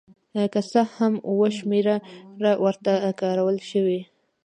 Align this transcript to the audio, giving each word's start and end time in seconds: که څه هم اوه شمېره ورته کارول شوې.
که 0.53 0.61
څه 0.71 0.81
هم 0.95 1.13
اوه 1.29 1.47
شمېره 1.57 1.95
ورته 2.63 2.91
کارول 3.21 3.57
شوې. 3.69 3.99